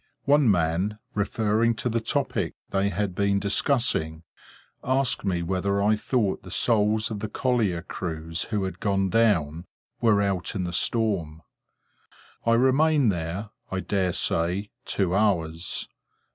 One 0.25 0.49
man, 0.49 0.97
referring 1.13 1.75
to 1.75 1.87
the 1.87 1.99
topic 1.99 2.55
they 2.71 2.89
had 2.89 3.13
been 3.13 3.39
discussing, 3.39 4.23
asked 4.83 5.23
me 5.23 5.43
whether 5.43 5.79
I 5.79 5.95
thought 5.95 6.41
the 6.41 6.49
souls 6.49 7.11
of 7.11 7.19
the 7.19 7.29
collier 7.29 7.83
crews 7.83 8.45
who 8.45 8.63
had 8.63 8.79
gone 8.79 9.11
down, 9.11 9.65
were 10.01 10.19
out 10.19 10.55
in 10.55 10.63
the 10.63 10.73
storm? 10.73 11.43
I 12.47 12.53
remained 12.53 13.11
there, 13.11 13.51
I 13.69 13.79
dare 13.81 14.13
say, 14.13 14.71
two 14.85 15.13
hours. 15.13 15.87